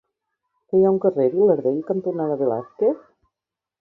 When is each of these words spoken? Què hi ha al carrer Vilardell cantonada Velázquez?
Què 0.71 0.77
hi 0.79 0.85
ha 0.87 0.93
al 0.93 0.97
carrer 1.03 1.27
Vilardell 1.35 1.77
cantonada 1.93 2.39
Velázquez? 2.43 3.09